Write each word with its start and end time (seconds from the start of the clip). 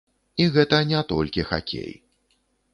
І 0.45 0.47
гэта 0.55 0.79
не 0.93 1.03
толькі 1.13 1.47
хакей. 1.53 1.95